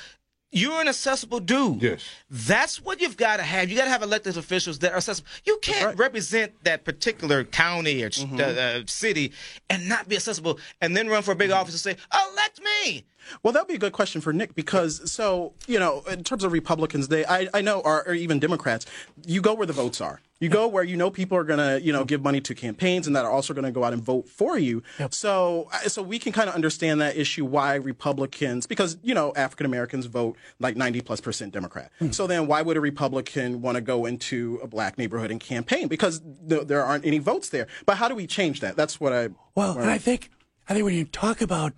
You're 0.56 0.82
an 0.82 0.88
accessible 0.88 1.40
dude. 1.40 1.82
Yes. 1.82 2.04
That's 2.30 2.80
what 2.80 3.02
you've 3.02 3.18
got 3.18 3.38
to 3.38 3.44
have. 3.44 3.72
You 3.72 3.76
got 3.76 3.86
to 3.86 3.90
have 3.90 4.04
elected 4.04 4.38
officials 4.38 4.78
that 4.80 4.92
are 4.92 4.98
accessible. 4.98 5.28
You 5.46 5.58
can't 5.64 5.84
right. 5.84 5.92
Mm-hmm. 5.94 6.02
represent 6.02 6.64
that 6.64 6.84
particular 6.86 7.44
county 7.44 8.04
or 8.04 8.12
uh, 8.38 8.44
uh, 8.44 8.82
city 8.86 9.32
and 9.72 9.90
not 9.90 10.08
be 10.08 10.16
accessible, 10.16 10.60
and 10.80 10.96
then 10.96 11.08
run 11.08 11.24
for 11.24 11.32
a 11.32 11.36
big 11.36 11.50
office 11.50 11.74
and 11.74 11.98
say, 11.98 12.04
"Elect 12.32 12.62
me." 12.64 13.04
Well, 13.42 13.54
that'd 13.54 13.68
be 13.68 13.76
a 13.76 13.80
good 13.80 13.94
question 13.94 14.22
for 14.22 14.34
Nick 14.34 14.56
because, 14.56 15.12
so 15.12 15.54
you 15.68 15.80
know, 15.80 16.04
in 16.10 16.24
terms 16.24 16.44
of 16.44 16.52
Republicans, 16.52 17.08
they 17.08 17.26
I, 17.26 17.48
I 17.54 17.62
know, 17.62 17.80
or, 17.80 18.08
or 18.08 18.14
even 18.14 18.40
Democrats, 18.40 18.86
you 19.26 19.42
go 19.42 19.54
where 19.54 19.68
the 19.68 19.74
votes 19.74 20.02
are. 20.02 20.22
You 20.40 20.50
go 20.50 20.68
where 20.68 20.84
you 20.84 20.98
know 20.98 21.10
people 21.10 21.38
are 21.38 21.46
gonna, 21.46 21.78
you 21.78 21.94
know, 21.94 22.04
give 22.04 22.22
money 22.22 22.42
to 22.42 22.54
campaigns 22.54 23.08
and 23.08 23.16
that 23.16 23.24
are 23.24 23.32
also 23.32 23.54
gonna 23.54 23.72
go 23.72 23.86
out 23.86 23.94
and 23.94 24.04
vote 24.04 24.28
for 24.28 24.58
you. 24.58 24.84
So, 25.10 25.70
so 25.88 26.04
we 26.04 26.20
can 26.20 26.34
kind 26.34 26.50
of 26.50 26.56
understand 26.56 27.00
that 27.00 27.16
issue 27.16 27.46
why 27.46 27.76
Republicans, 27.76 28.68
because 28.68 28.98
you 29.04 29.14
know, 29.14 29.32
African 29.38 29.66
Americans 29.66 30.06
vote 30.06 30.36
like 30.60 30.76
ninety 30.76 31.00
plus 31.00 31.22
percent 31.22 31.54
Democrat. 31.54 31.92
Hmm. 32.00 32.12
So 32.12 32.28
then, 32.28 32.48
why 32.48 32.62
would 32.62 32.76
a 32.76 32.82
Republican 32.82 33.62
want 33.62 33.76
to 33.76 33.82
go 33.82 34.06
into 34.06 34.60
a 34.62 34.68
black 34.68 34.98
neighborhood 34.98 35.32
and 35.32 35.40
campaign? 35.40 35.88
Because 35.88 36.22
th- 36.50 36.68
there 36.68 36.84
aren't 36.84 37.06
any 37.06 37.20
votes 37.20 37.48
there. 37.48 37.68
But 37.86 37.96
how 37.96 38.10
do 38.10 38.16
we 38.16 38.28
change 38.28 38.60
that? 38.60 38.76
That's 38.76 39.00
what 39.00 39.14
I. 39.14 39.30
Well, 39.56 39.78
and 39.78 39.90
I 39.90 39.98
think 39.98 40.30
I 40.68 40.74
think 40.74 40.84
when 40.84 40.94
you 40.94 41.06
talk 41.06 41.40
about 41.40 41.72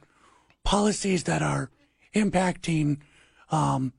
policies 0.66 1.24
that 1.24 1.42
are 1.42 1.70
impacting 2.14 2.98
um, 3.50 3.94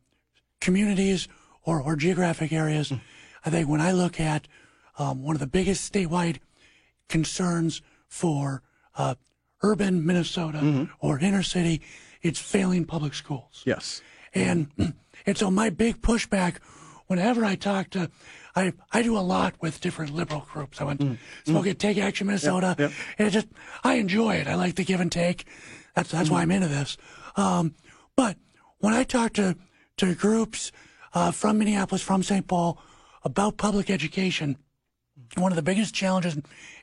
communities 0.61 1.29
or, 1.63 1.81
or 1.81 1.97
geographic 1.97 2.53
areas, 2.53 2.93
I 3.45 3.51
think 3.51 3.69
when 3.69 3.81
I 3.81 3.93
look 3.93 4.21
at 4.21 4.47
um, 4.99 5.23
one 5.23 5.35
of 5.35 5.41
the 5.41 5.47
biggest 5.47 5.91
statewide 5.91 6.39
concerns 7.09 7.81
for 8.09 8.63
uh, 8.97 9.15
urban 9.63 10.05
Minnesota 10.05 10.89
or 11.01 11.19
inner 11.19 11.43
city, 11.43 11.81
it's 12.23 12.39
failing 12.39 12.85
public 12.85 13.15
schools. 13.15 13.63
Yes. 13.65 14.03
And 14.35 14.69
and 15.27 15.39
so 15.39 15.51
my 15.51 15.71
big 15.71 16.03
pushback, 16.03 16.57
whenever 17.07 17.45
I 17.45 17.55
talk 17.55 17.91
to, 17.91 18.11
I 18.55 18.73
I 18.93 19.03
do 19.03 19.17
a 19.17 19.21
lot 19.21 19.55
with 19.61 19.81
different 19.81 20.15
liberal 20.15 20.47
groups. 20.53 20.81
I 20.81 20.85
went 20.85 21.01
to 21.01 21.17
spoke 21.47 21.67
at 21.67 21.79
Take 21.79 21.99
Action 21.99 22.27
Minnesota, 22.27 22.75
yep. 22.79 22.93
and 23.19 23.29
it 23.29 23.31
just 23.31 23.49
I 23.85 23.95
enjoy 23.95 24.37
it. 24.37 24.47
I 24.47 24.55
like 24.55 24.75
the 24.75 24.85
give 24.85 25.01
and 25.01 25.13
take. 25.13 25.47
That's 25.97 26.11
that's 26.11 26.31
why 26.31 26.43
I'm 26.43 26.51
into 26.51 26.69
this. 26.69 26.97
Um, 27.37 27.75
but 28.15 28.37
when 28.79 28.93
I 28.93 29.03
talk 29.03 29.33
to 29.33 29.57
to 29.97 30.15
groups 30.15 30.71
uh, 31.15 31.31
from 31.31 31.59
Minneapolis, 31.59 32.03
from 32.03 32.23
St. 32.23 32.47
Paul, 32.47 32.79
about 33.25 33.57
public 33.57 33.89
education, 33.89 34.59
one 35.37 35.51
of 35.51 35.57
the 35.57 35.63
biggest 35.63 35.95
challenges 35.95 36.37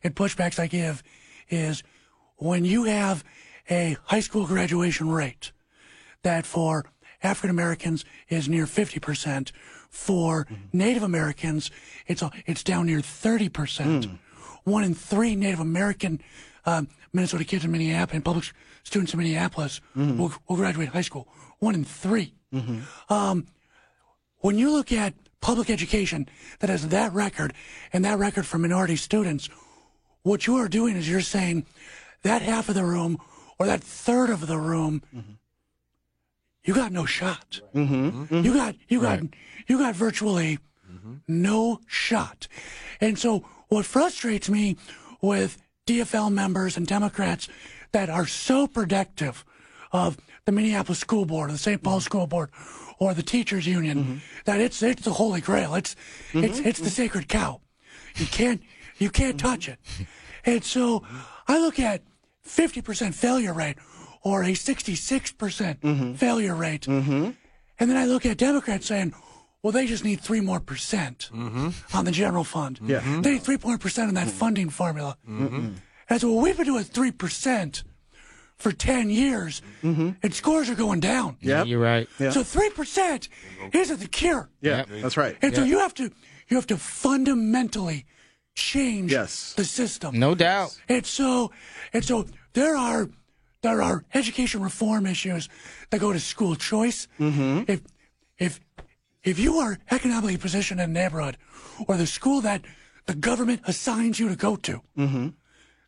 and 0.03 0.15
pushbacks 0.15 0.57
I 0.59 0.65
give 0.65 1.03
is 1.47 1.83
when 2.37 2.65
you 2.65 2.85
have 2.85 3.23
a 3.69 3.97
high 4.05 4.19
school 4.19 4.47
graduation 4.47 5.09
rate 5.09 5.51
that 6.23 6.47
for 6.47 6.85
African 7.21 7.51
Americans 7.51 8.03
is 8.29 8.49
near 8.49 8.65
50%. 8.65 9.51
For 9.89 10.47
Native 10.73 11.03
Americans, 11.03 11.69
it's 12.07 12.23
it's 12.47 12.63
down 12.63 12.87
near 12.87 12.99
30%. 12.99 13.53
percent 13.53 14.07
One 14.63 14.83
in 14.83 14.95
three 14.95 15.35
Native 15.35 15.59
American 15.59 16.19
um, 16.65 16.87
Minnesota 17.11 17.43
kids 17.43 17.65
in 17.65 17.71
Minneapolis, 17.71 18.15
and 18.15 18.25
public 18.25 18.45
students 18.83 19.13
in 19.13 19.19
Minneapolis 19.19 19.81
mm-hmm. 19.95 20.17
will, 20.17 20.33
will 20.47 20.55
graduate 20.55 20.89
high 20.89 21.01
school. 21.01 21.27
One 21.59 21.75
in 21.75 21.83
3 21.83 22.33
mm-hmm. 22.53 23.13
Um, 23.13 23.47
when 24.39 24.57
you 24.57 24.71
look 24.71 24.91
at 24.91 25.13
public 25.39 25.69
education 25.69 26.27
that 26.59 26.69
has 26.69 26.89
that 26.89 27.13
record 27.13 27.53
and 27.93 28.03
that 28.03 28.19
record 28.19 28.45
for 28.45 28.57
minority 28.57 28.95
students, 28.95 29.49
what 30.23 30.47
you 30.47 30.55
are 30.55 30.67
doing 30.67 30.95
is 30.95 31.09
you're 31.09 31.21
saying 31.21 31.65
that 32.23 32.41
half 32.41 32.69
of 32.69 32.75
the 32.75 32.85
room 32.85 33.17
or 33.59 33.65
that 33.65 33.81
third 33.81 34.29
of 34.29 34.47
the 34.47 34.57
room, 34.57 35.01
mm-hmm. 35.15 35.33
you 36.63 36.73
got 36.73 36.91
no 36.91 37.05
shot. 37.05 37.61
You 38.43 38.53
got 38.53 38.75
you 38.87 39.01
got 39.01 39.19
you 39.67 39.77
got 39.77 39.95
virtually 39.95 40.59
no 41.27 41.79
shot. 41.87 42.47
And 43.01 43.17
so 43.17 43.45
what 43.69 43.85
frustrates 43.85 44.49
me 44.49 44.77
with 45.21 45.61
DFL 45.85 46.31
members 46.31 46.77
and 46.77 46.87
Democrats 46.87 47.47
that 47.91 48.09
are 48.09 48.25
so 48.25 48.67
protective 48.67 49.43
of 49.91 50.17
the 50.45 50.51
Minneapolis 50.51 50.99
School 50.99 51.25
Board 51.25 51.49
or 51.49 51.53
the 51.53 51.59
St. 51.59 51.81
Paul 51.81 51.99
School 51.99 52.27
Board 52.27 52.49
or 52.99 53.13
the 53.13 53.23
teachers 53.23 53.67
union 53.67 53.97
mm-hmm. 53.97 54.17
that 54.45 54.59
it's 54.61 54.81
it's 54.81 55.03
the 55.03 55.13
holy 55.13 55.41
grail. 55.41 55.75
It's 55.75 55.95
mm-hmm. 56.31 56.43
it's 56.43 56.59
it's 56.59 56.79
the 56.79 56.85
mm-hmm. 56.85 56.93
sacred 56.93 57.27
cow. 57.27 57.61
You 58.15 58.25
can't 58.25 58.61
you 58.97 59.09
can't 59.09 59.39
touch 59.39 59.67
it. 59.67 59.79
And 60.45 60.63
so 60.63 61.03
I 61.47 61.59
look 61.59 61.79
at 61.79 62.01
50% 62.45 63.13
failure 63.13 63.53
rate 63.53 63.77
or 64.23 64.43
a 64.43 64.51
66% 64.51 66.17
failure 66.17 66.55
rate. 66.55 66.87
And 67.79 67.89
then 67.89 67.97
I 67.97 68.05
look 68.05 68.25
at 68.25 68.37
Democrats 68.37 68.87
saying, 68.87 69.13
well, 69.63 69.71
they 69.71 69.87
just 69.87 70.03
need 70.03 70.19
three 70.19 70.41
more 70.41 70.59
percent 70.59 71.29
mm-hmm. 71.33 71.69
on 71.97 72.05
the 72.05 72.11
general 72.11 72.43
fund. 72.43 72.79
Yeah. 72.83 72.99
Mm-hmm. 72.99 73.21
They 73.21 73.31
need 73.33 73.43
three 73.43 73.57
more 73.63 73.77
percent 73.77 74.09
in 74.09 74.15
that 74.15 74.27
mm-hmm. 74.27 74.37
funding 74.37 74.69
formula. 74.69 75.17
And 75.25 76.21
so 76.21 76.31
well, 76.31 76.41
we've 76.41 76.57
been 76.57 76.65
doing 76.65 76.83
three 76.83 77.11
percent 77.11 77.83
for 78.57 78.71
10 78.71 79.09
years 79.09 79.61
and 79.81 80.33
scores 80.33 80.69
are 80.69 80.75
going 80.75 80.99
down. 80.99 81.37
Yep. 81.41 81.67
You're 81.67 81.79
right. 81.79 82.07
Yeah. 82.19 82.29
So 82.29 82.43
three 82.43 82.69
percent 82.69 83.29
isn't 83.73 83.99
the 83.99 84.07
cure. 84.07 84.49
Yeah, 84.61 84.85
that's 84.87 85.17
right. 85.17 85.37
And 85.41 85.55
so 85.55 85.63
you 85.63 85.79
have 85.79 85.93
to 85.95 86.11
you 86.49 86.57
have 86.57 86.67
to 86.67 86.77
fundamentally 86.77 88.05
change 88.55 89.11
Yes. 89.11 89.53
the 89.53 89.65
system. 89.65 90.19
No 90.19 90.35
doubt. 90.35 90.77
And 90.87 91.05
so 91.05 91.51
and 91.93 92.05
so 92.05 92.25
there 92.53 92.75
are 92.75 93.09
there 93.61 93.81
are 93.81 94.03
education 94.13 94.61
reform 94.61 95.05
issues 95.05 95.49
that 95.89 95.99
go 95.99 96.13
to 96.13 96.19
school 96.19 96.55
choice. 96.55 97.07
Mm-hmm. 97.19 97.63
If 97.67 97.81
if 98.37 98.59
if 99.23 99.39
you 99.39 99.57
are 99.57 99.79
economically 99.91 100.37
positioned 100.37 100.79
in 100.79 100.89
a 100.89 100.93
neighborhood 100.93 101.37
or 101.87 101.97
the 101.97 102.07
school 102.07 102.41
that 102.41 102.61
the 103.05 103.15
government 103.15 103.61
assigns 103.65 104.19
you 104.19 104.29
to 104.29 104.35
go 104.35 104.55
to, 104.57 104.81
mm-hmm. 104.97 105.29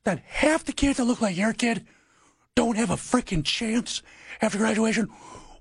that 0.03 0.19
half 0.25 0.63
the 0.63 0.73
kids 0.73 0.97
that 0.97 1.05
look 1.05 1.21
like 1.21 1.37
your 1.37 1.53
kid 1.53 1.85
don't 2.55 2.77
have 2.77 2.89
a 2.89 2.95
freaking 2.95 3.43
chance 3.43 4.01
after 4.41 4.57
graduation, 4.57 5.09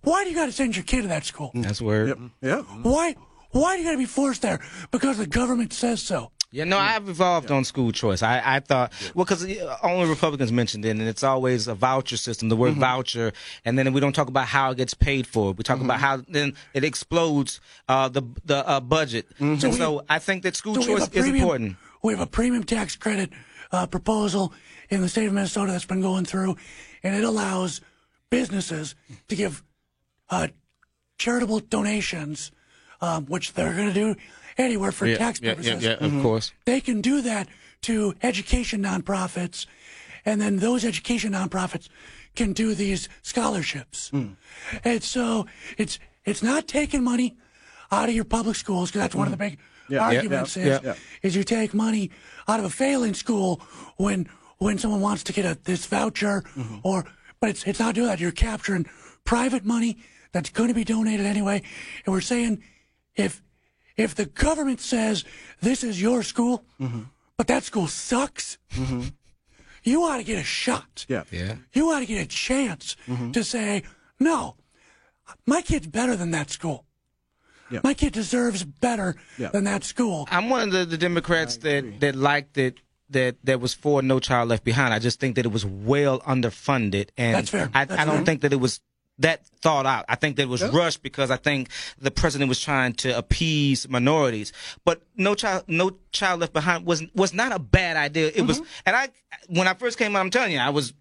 why 0.02 0.24
do 0.24 0.30
you 0.30 0.36
got 0.36 0.46
to 0.46 0.52
send 0.52 0.76
your 0.76 0.84
kid 0.84 1.02
to 1.02 1.08
that 1.08 1.24
school? 1.24 1.50
That's 1.54 1.80
where. 1.80 2.14
Yeah. 2.40 2.62
Why? 2.82 3.16
Why 3.50 3.76
do 3.76 3.82
you 3.82 3.88
got 3.88 3.92
to 3.92 3.98
be 3.98 4.04
forced 4.04 4.42
there? 4.42 4.60
Because 4.90 5.18
the 5.18 5.26
government 5.26 5.72
says 5.72 6.02
so. 6.02 6.32
Yeah, 6.54 6.62
no, 6.62 6.78
I've 6.78 7.08
evolved 7.08 7.50
on 7.50 7.64
school 7.64 7.90
choice. 7.90 8.22
I, 8.22 8.40
I 8.44 8.60
thought, 8.60 8.92
well, 9.12 9.24
because 9.24 9.44
only 9.82 10.08
Republicans 10.08 10.52
mentioned 10.52 10.84
it, 10.84 10.90
and 10.90 11.02
it's 11.02 11.24
always 11.24 11.66
a 11.66 11.74
voucher 11.74 12.16
system, 12.16 12.48
the 12.48 12.54
word 12.54 12.72
Mm-hmm. 12.74 12.80
voucher, 12.80 13.32
and 13.64 13.76
then 13.76 13.92
we 13.92 14.00
don't 14.00 14.12
talk 14.14 14.28
about 14.28 14.46
how 14.46 14.70
it 14.70 14.76
gets 14.76 14.94
paid 14.94 15.26
for. 15.26 15.50
We 15.52 15.64
talk 15.64 15.78
Mm-hmm. 15.78 15.86
about 15.86 15.98
how 15.98 16.22
then 16.28 16.54
it 16.72 16.84
explodes 16.84 17.60
uh, 17.88 18.08
the 18.08 18.22
the 18.44 18.58
uh, 18.68 18.78
budget. 18.78 19.26
Mm-hmm. 19.40 19.66
And 19.66 19.74
so 19.74 20.04
I 20.08 20.20
think 20.20 20.44
that 20.44 20.54
school 20.54 20.76
So 20.76 20.82
choice 20.82 21.08
a 21.08 21.18
is 21.18 21.26
important. 21.26 21.76
We 22.04 22.12
have 22.12 22.20
a 22.20 22.26
premium 22.26 22.62
tax 22.62 22.94
credit 22.94 23.30
uh, 23.72 23.86
proposal 23.88 24.52
in 24.90 25.00
the 25.00 25.08
state 25.08 25.26
of 25.26 25.32
Minnesota 25.32 25.72
that's 25.72 25.86
been 25.86 26.02
going 26.02 26.24
through, 26.24 26.56
and 27.02 27.16
it 27.16 27.24
allows 27.24 27.80
businesses 28.30 28.94
to 29.26 29.34
give 29.34 29.64
uh, 30.30 30.46
charitable 31.18 31.60
donations, 31.60 32.52
um, 33.00 33.26
which 33.26 33.54
they're 33.54 33.74
going 33.74 33.88
to 33.88 33.94
do 33.94 34.16
anywhere 34.58 34.92
for 34.92 35.12
tax 35.16 35.40
purposes. 35.40 35.82
Yeah, 35.82 35.90
yeah, 35.90 35.96
yeah 36.00 36.06
of 36.06 36.12
mm-hmm. 36.12 36.22
course. 36.22 36.52
They 36.64 36.80
can 36.80 37.00
do 37.00 37.20
that 37.22 37.48
to 37.82 38.14
education 38.22 38.82
nonprofits, 38.82 39.66
and 40.24 40.40
then 40.40 40.56
those 40.56 40.84
education 40.84 41.32
nonprofits 41.32 41.88
can 42.34 42.52
do 42.52 42.74
these 42.74 43.08
scholarships. 43.22 44.10
Mm. 44.10 44.36
And 44.84 45.02
so 45.02 45.46
it's 45.76 45.98
it's 46.24 46.42
not 46.42 46.66
taking 46.66 47.04
money 47.04 47.36
out 47.92 48.08
of 48.08 48.14
your 48.14 48.24
public 48.24 48.56
schools 48.56 48.90
because 48.90 49.02
that's 49.02 49.14
one 49.14 49.30
of 49.30 49.36
the 49.36 49.44
mm-hmm. 49.44 49.56
big 49.88 49.98
arguments 50.00 50.56
yeah, 50.56 50.64
is 50.64 50.82
yeah. 50.82 50.94
is 51.22 51.36
you 51.36 51.44
take 51.44 51.74
money 51.74 52.10
out 52.48 52.58
of 52.58 52.64
a 52.64 52.70
failing 52.70 53.14
school 53.14 53.60
when 53.96 54.28
when 54.58 54.78
someone 54.78 55.00
wants 55.00 55.22
to 55.24 55.32
get 55.32 55.44
a 55.44 55.58
this 55.64 55.86
voucher 55.86 56.42
mm-hmm. 56.56 56.78
or 56.82 57.04
but 57.40 57.50
it's 57.50 57.64
it's 57.64 57.78
not 57.78 57.94
doing 57.94 58.06
that. 58.06 58.20
You're 58.20 58.32
capturing 58.32 58.86
private 59.24 59.64
money 59.64 59.98
that's 60.32 60.50
going 60.50 60.68
to 60.68 60.74
be 60.74 60.84
donated 60.84 61.26
anyway, 61.26 61.62
and 62.04 62.12
we're 62.12 62.20
saying 62.20 62.62
if 63.16 63.42
if 63.96 64.14
the 64.14 64.26
government 64.26 64.80
says 64.80 65.24
this 65.60 65.84
is 65.84 66.00
your 66.00 66.22
school, 66.22 66.64
mm-hmm. 66.80 67.02
but 67.36 67.46
that 67.46 67.62
school 67.62 67.86
sucks, 67.86 68.58
mm-hmm. 68.74 69.02
you 69.84 70.02
ought 70.02 70.16
to 70.16 70.24
get 70.24 70.38
a 70.38 70.44
shot. 70.44 71.06
Yeah. 71.08 71.24
Yeah. 71.30 71.56
You 71.72 71.90
ought 71.90 72.00
to 72.00 72.06
get 72.06 72.22
a 72.22 72.26
chance 72.26 72.96
mm-hmm. 73.06 73.30
to 73.32 73.44
say, 73.44 73.84
no, 74.18 74.56
my 75.46 75.62
kid's 75.62 75.86
better 75.86 76.16
than 76.16 76.32
that 76.32 76.50
school. 76.50 76.86
Yeah. 77.70 77.80
My 77.82 77.94
kid 77.94 78.12
deserves 78.12 78.64
better 78.64 79.16
Yeah. 79.38 79.48
than 79.48 79.64
that 79.64 79.84
school. 79.84 80.28
I'm 80.30 80.50
one 80.50 80.68
of 80.68 80.72
the, 80.72 80.84
the 80.84 80.98
Democrats 80.98 81.56
that, 81.58 82.00
that 82.00 82.14
liked 82.14 82.58
it. 82.58 82.80
That, 83.10 83.36
that 83.44 83.60
was 83.60 83.74
for 83.74 84.02
No 84.02 84.18
Child 84.18 84.48
Left 84.48 84.64
Behind. 84.64 84.92
I 84.92 84.98
just 84.98 85.20
think 85.20 85.36
that 85.36 85.44
it 85.44 85.52
was 85.52 85.64
well 85.64 86.20
underfunded, 86.20 87.10
and 87.18 87.36
That's 87.36 87.50
fair. 87.50 87.70
I, 87.72 87.84
That's 87.84 88.00
I 88.00 88.04
don't 88.06 88.16
fair. 88.16 88.24
think 88.24 88.40
that 88.40 88.52
it 88.52 88.56
was 88.58 88.80
that 89.18 89.46
thought 89.62 89.86
out. 89.86 90.04
I 90.08 90.16
think 90.16 90.36
that 90.36 90.42
it 90.42 90.48
was 90.48 90.64
rushed 90.72 91.02
because 91.02 91.30
I 91.30 91.36
think 91.36 91.68
the 91.98 92.10
president 92.10 92.48
was 92.48 92.60
trying 92.60 92.94
to 92.94 93.16
appease 93.16 93.88
minorities. 93.88 94.52
But 94.84 95.02
No 95.16 95.34
Child 95.34 95.64
No 95.68 95.92
Child 96.12 96.40
Left 96.40 96.52
Behind 96.52 96.84
was 96.84 97.02
was 97.14 97.32
not 97.32 97.52
a 97.52 97.58
bad 97.58 97.96
idea. 97.96 98.32
It 98.34 98.42
was, 98.42 98.60
and 98.84 98.96
I 98.96 99.08
when 99.48 99.68
I 99.68 99.74
first 99.74 99.98
came 99.98 100.16
out, 100.16 100.20
I'm 100.20 100.30
telling 100.30 100.52
you, 100.52 100.58
I 100.58 100.70
was 100.70 100.92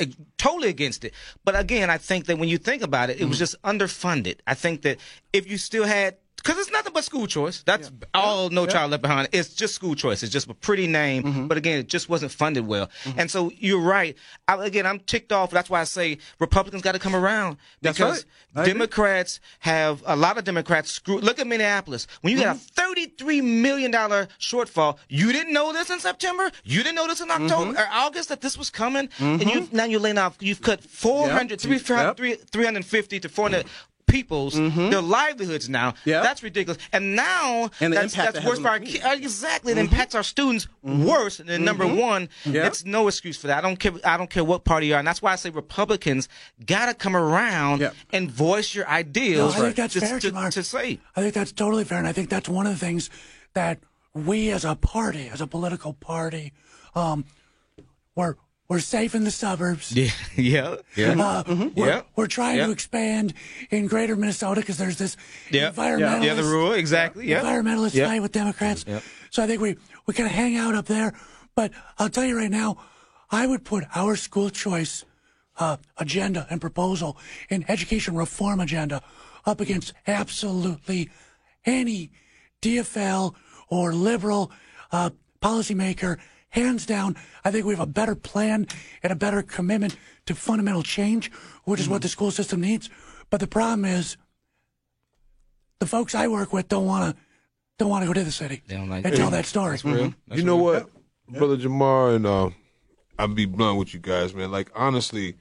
uh, 0.00 0.06
totally 0.38 0.68
against 0.68 1.04
it. 1.04 1.14
But 1.44 1.58
again, 1.58 1.90
I 1.90 1.98
think 1.98 2.26
that 2.26 2.38
when 2.38 2.48
you 2.48 2.58
think 2.58 2.82
about 2.82 3.10
it, 3.10 3.20
it 3.20 3.26
was 3.26 3.38
just 3.38 3.60
underfunded. 3.62 4.38
I 4.46 4.54
think 4.54 4.82
that 4.82 4.98
if 5.32 5.48
you 5.48 5.58
still 5.58 5.84
had 5.84 6.16
because 6.36 6.58
it's 6.58 6.72
but 6.94 7.04
school 7.04 7.26
choice. 7.26 7.62
That's 7.64 7.90
all 8.14 8.48
No 8.48 8.64
Child 8.66 8.92
Left 8.92 9.02
Behind. 9.02 9.28
It's 9.32 9.52
just 9.52 9.74
school 9.74 9.94
choice. 9.94 10.22
It's 10.22 10.32
just 10.32 10.48
a 10.48 10.54
pretty 10.54 10.86
name, 10.86 11.48
but 11.48 11.58
again, 11.58 11.78
it 11.80 11.88
just 11.88 12.08
wasn't 12.08 12.32
funded 12.32 12.66
well. 12.66 12.88
And 13.18 13.30
so 13.30 13.50
you're 13.58 13.80
right. 13.80 14.16
I, 14.48 14.64
again, 14.64 14.86
I'm 14.86 15.00
ticked 15.00 15.32
off. 15.32 15.50
That's 15.50 15.68
why 15.68 15.80
I 15.80 15.84
say 15.84 16.18
Republicans 16.38 16.82
got 16.82 16.92
to 16.92 16.98
come 16.98 17.14
around 17.14 17.58
because 17.82 18.24
right. 18.54 18.64
Democrats 18.64 19.40
have 19.60 20.02
a 20.06 20.16
lot 20.16 20.38
of 20.38 20.44
Democrats 20.44 20.90
screw. 20.90 21.18
Look 21.18 21.38
at 21.38 21.46
Minneapolis. 21.46 22.06
When 22.22 22.32
you 22.32 22.38
got 22.42 22.56
a 22.56 22.58
Mm-hmm. 22.58 22.66
thirty-three 22.74 23.40
million 23.40 23.90
dollar 23.90 24.28
shortfall, 24.38 24.98
you 25.08 25.32
didn't 25.32 25.52
know 25.52 25.72
this 25.72 25.90
in 25.90 25.98
September. 26.00 26.50
You 26.62 26.82
didn't 26.82 26.94
know 26.94 27.06
this 27.08 27.20
in 27.20 27.30
October 27.30 27.72
Mm-hmm. 27.72 27.78
or 27.78 27.86
August 27.90 28.28
that 28.28 28.40
this 28.40 28.56
was 28.56 28.70
coming, 28.70 29.08
and 29.18 29.42
you 29.50 29.68
now 29.72 29.84
you're 29.84 30.00
laying 30.00 30.18
off. 30.18 30.36
You've 30.40 30.62
cut 30.62 30.82
400, 30.84 31.50
Yep. 31.64 31.80
300, 31.80 32.50
350 32.50 33.20
to 33.20 33.28
400 33.28 33.66
people's 34.14 34.54
their 34.54 35.00
livelihoods 35.02 35.68
now. 35.68 35.90
Mm-hmm. 35.90 36.08
Yeah. 36.10 36.22
That's 36.22 36.42
ridiculous. 36.42 36.78
And 36.92 37.16
now 37.16 37.70
And 37.80 37.92
the 37.92 37.96
that's, 38.00 38.14
impact 38.14 38.34
that's 38.34 38.44
that 38.44 38.48
worse 38.48 38.58
for 38.60 38.68
our 38.68 38.78
the 38.78 38.86
ki- 38.86 39.00
uh, 39.00 39.14
exactly. 39.14 39.72
It 39.72 39.78
impacts 39.78 40.14
our 40.14 40.22
students 40.22 40.68
worse 40.82 41.38
than 41.38 41.64
number 41.64 41.86
one. 41.86 42.28
Yeah. 42.44 42.66
It's 42.68 42.84
no 42.84 43.08
excuse 43.08 43.36
for 43.36 43.48
that. 43.48 43.58
I 43.58 43.60
don't 43.60 43.78
care. 43.78 43.92
I 44.04 44.16
don't 44.16 44.30
care 44.30 44.44
what 44.44 44.64
party 44.64 44.86
you 44.88 44.94
are, 44.94 44.98
and 44.98 45.06
that's 45.08 45.22
why 45.22 45.32
I 45.32 45.36
say 45.36 45.50
Republicans 45.50 46.28
gotta 46.64 46.94
come 46.94 47.16
around 47.16 47.80
Yeah. 47.80 47.90
and 48.12 48.30
voice 48.30 48.74
your 48.74 48.86
ideals. 48.88 49.54
No, 49.54 49.60
I 49.60 49.64
think 49.64 49.76
that's 49.76 49.94
to, 49.94 50.00
fair, 50.00 50.20
to, 50.20 50.30
Jamar. 50.30 50.50
to 50.52 50.62
say. 50.62 51.00
I 51.16 51.20
think 51.22 51.34
that's 51.34 51.52
totally 51.52 51.84
fair, 51.84 51.98
and 51.98 52.06
I 52.06 52.12
think 52.12 52.28
that's 52.30 52.48
one 52.48 52.66
of 52.66 52.72
the 52.72 52.78
things 52.78 53.10
that 53.54 53.78
we, 54.14 54.50
as 54.50 54.64
a 54.64 54.76
party, 54.76 55.28
as 55.28 55.40
a 55.40 55.46
political 55.46 55.92
party, 55.92 56.52
um, 56.94 57.24
we're 58.14 58.36
we're 58.68 58.80
safe 58.80 59.14
in 59.14 59.24
the 59.24 59.30
suburbs. 59.30 59.92
Yeah, 59.92 60.10
yeah, 60.36 60.76
yeah. 60.96 61.12
Uh, 61.22 61.70
we're, 61.76 61.86
Yeah. 61.86 62.02
we're 62.16 62.26
trying 62.26 62.56
Yeah. 62.58 62.66
to 62.66 62.72
expand 62.72 63.34
in 63.70 63.86
greater 63.86 64.16
Minnesota 64.16 64.60
because 64.60 64.78
there's 64.78 64.96
this 64.96 65.16
Yeah. 65.50 65.70
environmentalist, 65.70 66.24
yeah, 66.24 66.34
the 66.34 66.44
rule 66.44 66.72
exactly. 66.72 67.28
Yeah, 67.28 67.42
environmentalist 67.42 67.94
Yeah. 67.94 68.08
fight 68.08 68.22
with 68.22 68.32
Democrats. 68.32 68.84
So 69.30 69.42
I 69.42 69.46
think 69.46 69.60
we, 69.60 69.76
we 70.06 70.14
kind 70.14 70.26
of 70.28 70.34
hang 70.34 70.56
out 70.56 70.74
up 70.74 70.86
there. 70.86 71.12
But 71.54 71.72
I'll 71.98 72.08
tell 72.08 72.24
you 72.24 72.36
right 72.36 72.50
now, 72.50 72.76
I 73.30 73.46
would 73.46 73.64
put 73.64 73.84
our 73.94 74.16
school 74.16 74.50
choice 74.50 75.04
uh, 75.56 75.76
agenda 75.98 76.46
and 76.50 76.60
proposal 76.60 77.16
and 77.50 77.64
education 77.68 78.16
reform 78.16 78.58
agenda 78.60 79.00
up 79.46 79.60
against 79.60 79.92
absolutely 80.06 81.10
any 81.64 82.10
DFL 82.60 83.34
or 83.68 83.92
liberal 83.92 84.50
uh, 84.90 85.10
policymaker. 85.40 86.18
Hands 86.54 86.86
down, 86.86 87.16
I 87.44 87.50
think 87.50 87.66
we 87.66 87.72
have 87.74 87.80
a 87.82 87.86
better 87.86 88.14
plan 88.14 88.68
and 89.02 89.12
a 89.12 89.16
better 89.16 89.42
commitment 89.42 89.96
to 90.26 90.36
fundamental 90.36 90.84
change, 90.84 91.32
which 91.64 91.80
is 91.80 91.88
what 91.88 92.00
the 92.02 92.08
school 92.08 92.30
system 92.30 92.60
needs. 92.60 92.88
But 93.28 93.40
the 93.40 93.48
problem 93.48 93.84
is, 93.84 94.16
the 95.80 95.86
folks 95.86 96.14
I 96.14 96.28
work 96.28 96.52
with 96.52 96.68
don't 96.68 96.86
want 96.86 97.16
to 97.16 97.22
don't 97.78 97.88
want 97.90 98.02
to 98.02 98.06
go 98.06 98.12
to 98.12 98.22
the 98.22 98.30
city 98.30 98.62
They 98.68 98.76
don't 98.76 98.88
like 98.88 99.04
and 99.04 99.12
it. 99.12 99.16
tell 99.16 99.30
that 99.30 99.46
story. 99.46 99.72
That's 99.72 99.84
real. 99.84 99.96
Mm-hmm. 99.96 100.10
That's 100.28 100.40
you 100.40 100.46
know 100.46 100.54
real. 100.56 100.64
what, 100.64 100.90
brother 101.38 101.56
Jamar, 101.56 102.14
and 102.14 102.24
uh, 102.24 102.50
I'll 103.18 103.26
be 103.26 103.46
blunt 103.46 103.78
with 103.80 103.92
you 103.92 103.98
guys, 103.98 104.32
man. 104.32 104.52
Like 104.52 104.70
honestly, 104.76 105.34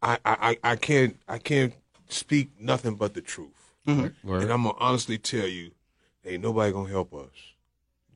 I, 0.00 0.14
I, 0.24 0.36
I- 0.64 0.70
I 0.72 0.76
can't 0.76 1.18
I 1.28 1.36
can't 1.36 1.74
speak 2.08 2.50
nothing 2.58 2.94
but 2.94 3.12
the 3.12 3.20
truth, 3.20 3.74
Word. 3.86 4.14
and 4.24 4.50
I'm 4.50 4.62
gonna 4.62 4.72
honestly 4.78 5.18
tell 5.18 5.46
you, 5.46 5.72
ain't 6.24 6.42
nobody 6.42 6.72
gonna 6.72 6.88
help 6.88 7.12
us, 7.12 7.28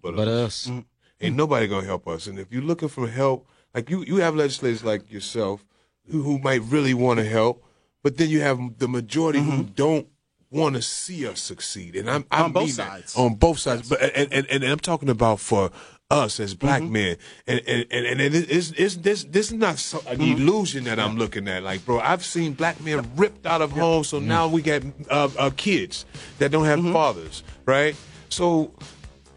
but, 0.00 0.16
But 0.16 0.26
us. 0.28 0.66
us. 0.66 0.66
Mm-hmm. 0.68 0.80
Ain't 1.21 1.37
nobody 1.37 1.67
gonna 1.67 1.87
help 1.87 2.09
us. 2.09 2.27
And 2.27 2.39
if 2.39 2.50
you're 2.50 2.62
looking 2.62 2.89
for 2.89 3.07
help, 3.07 3.47
like 3.75 3.91
you, 3.91 4.03
you 4.05 4.17
have 4.17 4.35
legislators 4.35 4.83
like 4.83 5.11
yourself 5.11 5.65
who, 6.11 6.23
who 6.23 6.39
might 6.39 6.62
really 6.62 6.95
want 6.95 7.19
to 7.19 7.25
help, 7.27 7.65
but 8.03 8.17
then 8.17 8.29
you 8.29 8.41
have 8.41 8.79
the 8.79 8.89
majority 8.89 9.41
who 9.41 9.65
don't 9.65 10.09
want 10.50 10.75
to 10.77 10.83
see 10.83 11.27
us 11.27 11.41
succeed. 11.41 11.95
And 11.95 12.11
I'm, 12.11 12.25
I 12.31 12.43
On 12.43 12.53
both 12.53 12.71
sides. 12.71 13.17
on 13.17 13.35
both 13.35 13.59
sides. 13.59 13.89
But 13.89 14.03
and, 14.03 14.33
and, 14.33 14.47
and 14.47 14.65
I'm 14.65 14.79
talking 14.79 15.09
about 15.09 15.41
for 15.41 15.71
us 16.11 16.41
as 16.41 16.55
black 16.55 16.83
men, 16.83 17.17
and 17.47 17.61
and 17.69 17.87
and, 17.91 18.05
and 18.05 18.21
it 18.21 18.35
is 18.35 18.73
it's, 18.73 18.97
this 18.97 19.23
this 19.25 19.47
is 19.47 19.53
not 19.53 19.79
so, 19.79 20.03
an 20.09 20.21
illusion 20.21 20.83
that 20.85 20.99
I'm 20.99 21.17
looking 21.17 21.47
at. 21.47 21.62
Like, 21.62 21.85
bro, 21.85 22.00
I've 22.00 22.25
seen 22.25 22.55
black 22.55 22.81
men 22.81 23.09
ripped 23.15 23.47
out 23.47 23.62
of 23.62 23.71
homes, 23.71 24.09
so 24.09 24.19
now 24.19 24.49
we 24.49 24.61
got 24.61 24.83
uh, 25.09 25.29
uh, 25.39 25.50
kids 25.57 26.07
that 26.39 26.50
don't 26.50 26.65
have 26.65 26.83
fathers, 26.93 27.45
right? 27.65 27.95
So. 28.29 28.73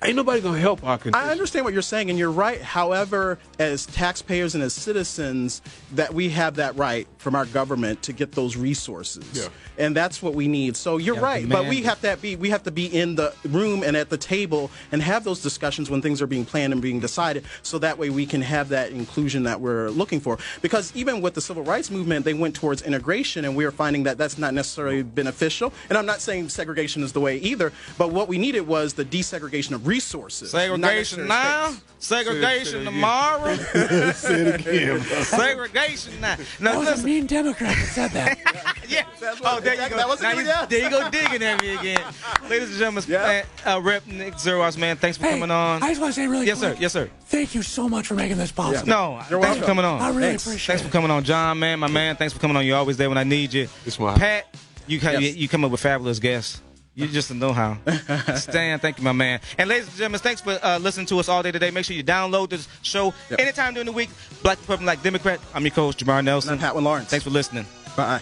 Ain't 0.03 0.15
nobody 0.15 0.41
gonna 0.41 0.59
help 0.59 0.83
our 0.83 0.97
condition. 0.97 1.27
I 1.27 1.31
understand 1.31 1.65
what 1.65 1.73
you're 1.73 1.81
saying, 1.81 2.09
and 2.09 2.19
you're 2.19 2.31
right. 2.31 2.61
However, 2.61 3.39
as 3.59 3.85
taxpayers 3.85 4.53
and 4.53 4.63
as 4.63 4.73
citizens, 4.73 5.61
that 5.93 6.13
we 6.13 6.29
have 6.29 6.55
that 6.55 6.75
right 6.75 7.07
from 7.23 7.35
our 7.35 7.45
government 7.45 8.01
to 8.03 8.11
get 8.13 8.33
those 8.33 8.57
resources, 8.57 9.23
Yeah. 9.33 9.47
and 9.77 9.95
that's 9.95 10.21
what 10.21 10.35
we 10.35 10.47
need. 10.49 10.75
So 10.75 10.97
you're 10.97 11.15
Yeah, 11.15 11.21
right, 11.21 11.49
but 11.49 11.67
we 11.67 11.81
have 11.83 12.01
to 12.01 12.17
be 12.17 12.35
we 12.35 12.49
have 12.49 12.63
to 12.63 12.71
be 12.71 12.85
in 12.85 13.15
the 13.15 13.33
room 13.45 13.81
and 13.81 13.95
at 13.95 14.09
the 14.09 14.17
table 14.17 14.69
and 14.91 15.01
have 15.01 15.23
those 15.23 15.41
discussions 15.41 15.89
when 15.89 16.01
things 16.01 16.21
are 16.21 16.27
being 16.27 16.43
planned 16.45 16.73
and 16.73 16.81
being 16.81 16.99
decided, 16.99 17.45
so 17.61 17.79
that 17.79 17.97
way 17.97 18.09
we 18.09 18.25
can 18.25 18.41
have 18.41 18.69
that 18.69 18.91
inclusion 18.91 19.43
that 19.43 19.61
we're 19.61 19.89
looking 19.89 20.19
for. 20.19 20.37
Because 20.61 20.91
even 20.95 21.21
with 21.21 21.33
the 21.33 21.41
civil 21.41 21.63
rights 21.63 21.89
movement, 21.89 22.25
they 22.25 22.33
went 22.33 22.55
towards 22.55 22.81
integration, 22.81 23.45
and 23.45 23.55
we 23.55 23.63
are 23.63 23.71
finding 23.71 24.03
that 24.03 24.17
that's 24.17 24.37
not 24.37 24.53
necessarily 24.53 25.01
beneficial. 25.01 25.71
And 25.89 25.97
I'm 25.97 26.05
not 26.05 26.19
saying 26.19 26.49
segregation 26.49 27.03
is 27.03 27.13
the 27.13 27.21
way 27.21 27.37
either, 27.37 27.71
but 27.97 28.11
what 28.11 28.27
we 28.27 28.37
needed 28.37 28.67
was 28.67 28.93
the 28.93 29.05
desegregation 29.05 29.71
of 29.71 29.87
resources. 29.87 30.51
Segregation 30.51 31.25
now, 31.27 31.69
states. 31.69 31.83
segregation 31.99 32.65
Say 32.65 32.77
it 32.77 32.81
again. 32.81 32.85
tomorrow. 32.93 33.55
Say 34.13 34.41
it 34.41 34.55
again, 34.67 35.01
segregation 35.23 36.19
now. 36.19 36.35
Now 36.59 36.79
listen, 36.79 37.07
Canadian 37.13 37.27
Democrat 37.43 37.75
that 37.75 37.85
said 37.89 38.11
that. 38.11 38.75
yeah. 38.89 39.03
Oh, 39.43 39.59
there 39.59 39.75
you 39.75 39.89
go. 39.89 39.97
that 39.97 40.07
was 40.07 40.19
a 40.19 40.23
Now 40.23 40.33
good- 40.33 40.45
yeah. 40.47 40.65
There 40.65 40.79
you 40.79 40.89
go 40.89 41.09
digging 41.11 41.43
at 41.43 41.61
me 41.61 41.75
again. 41.75 42.01
Ladies 42.49 42.69
and 42.69 42.77
gentlemen, 42.79 43.03
Yeah. 43.07 43.21
man, 43.21 43.45
uh, 43.65 43.81
Rep 43.81 44.07
Nick 44.07 44.33
Zerwas, 44.35 44.77
man, 44.77 44.97
thanks 44.97 45.17
for 45.17 45.25
hey, 45.25 45.33
coming 45.33 45.51
on. 45.51 45.83
I 45.83 45.89
just 45.89 46.01
want 46.01 46.13
to 46.15 46.19
say 46.19 46.27
really 46.27 46.47
yes, 46.47 46.59
sir. 46.59 46.75
Yes, 46.79 46.91
sir. 46.93 47.09
Thank 47.25 47.53
you 47.53 47.61
so 47.61 47.87
much 47.87 48.07
for 48.07 48.15
making 48.15 48.37
this 48.37 48.51
possible. 48.51 48.87
No, 48.87 49.21
You're 49.29 49.41
thanks 49.41 49.59
for 49.59 49.65
coming 49.65 49.85
on. 49.85 50.01
I 50.01 50.09
really 50.09 50.21
Thanks. 50.29 50.45
appreciate 50.47 50.65
Thanks 50.73 50.81
it. 50.81 50.85
for 50.85 50.91
coming 50.91 51.11
on, 51.11 51.23
John, 51.23 51.59
man, 51.59 51.79
my 51.79 51.87
man. 51.87 52.15
Thanks 52.15 52.33
for 52.33 52.39
coming 52.39 52.57
on. 52.57 52.65
You're 52.65 52.77
always 52.77 52.97
there 52.97 53.09
when 53.09 53.17
I 53.19 53.23
need 53.23 53.53
you. 53.53 53.67
It's 53.85 53.99
my- 53.99 54.17
Pat, 54.17 54.47
you, 54.87 54.99
come, 54.99 55.13
Yes. 55.13 55.21
you 55.21 55.29
you 55.43 55.47
come 55.47 55.63
up 55.63 55.71
with 55.71 55.81
fabulous 55.81 56.17
guests. 56.19 56.61
You 56.95 57.07
just 57.07 57.31
a 57.31 57.33
know-how. 57.33 57.77
Stan, 58.35 58.79
thank 58.79 58.99
you, 58.99 59.03
my 59.03 59.13
man. 59.13 59.39
And 59.57 59.67
ladies 59.67 59.87
and 59.87 59.97
gentlemen, 59.97 60.19
thanks 60.19 60.41
for 60.41 60.59
uh, 60.61 60.77
listening 60.77 61.07
to 61.07 61.19
us 61.19 61.27
all 61.27 61.41
day 61.41 61.51
today. 61.51 61.71
Make 61.71 61.85
sure 61.85 61.95
you 61.95 62.03
download 62.03 62.49
this 62.49 62.67
show 62.83 63.13
Yep. 63.31 63.39
anytime 63.39 63.73
during 63.73 63.87
the 63.87 63.91
week. 63.91 64.09
Black 64.43 64.59
Republican, 64.59 64.85
Black 64.85 65.01
Democrat. 65.01 65.39
I'm 65.55 65.63
your 65.63 65.71
coach, 65.71 65.97
Jamar 65.97 66.19
And 66.19 66.25
Nelson. 66.25 66.53
I'm 66.53 66.59
Pat 66.59 66.75
Lawrence. 66.75 67.09
Thanks 67.09 67.23
for 67.23 67.31
listening. 67.31 67.65
Bye. 67.97 68.21